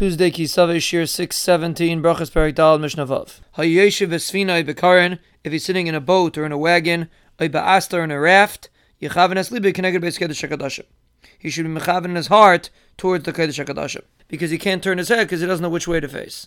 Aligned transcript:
Tuesday 0.00 0.30
Kisave 0.30 0.80
Shir 0.80 1.04
617 1.04 2.02
Brachos 2.02 2.30
Perek 2.30 2.54
Dal 2.54 2.78
Mishnah 2.78 3.04
Vav. 3.04 3.40
Hayeshiv 3.58 4.08
Esfinai 4.08 4.64
Bekarin, 4.64 5.18
if 5.44 5.52
he's 5.52 5.62
sitting 5.62 5.88
in 5.88 5.94
a 5.94 6.00
boat 6.00 6.38
or 6.38 6.46
in 6.46 6.52
a 6.52 6.56
wagon, 6.56 7.10
or 7.38 7.48
Ba'asta 7.48 8.02
in 8.02 8.10
a 8.10 8.18
raft, 8.18 8.70
Yechavin 9.02 9.34
Eslibi 9.34 9.74
connected 9.74 10.00
by 10.00 10.08
Skedesh 10.08 10.82
He 11.38 11.50
should 11.50 11.66
be 11.66 11.70
mechaven 11.70 12.06
in 12.06 12.14
his 12.14 12.28
heart 12.28 12.70
towards 12.96 13.24
the 13.24 13.32
Kedesh 13.34 14.00
Because 14.26 14.50
he 14.50 14.56
can't 14.56 14.82
turn 14.82 14.96
his 14.96 15.10
head 15.10 15.26
because 15.26 15.42
he 15.42 15.46
doesn't 15.46 15.62
know 15.62 15.68
which 15.68 15.86
way 15.86 16.00
to 16.00 16.08
face. 16.08 16.46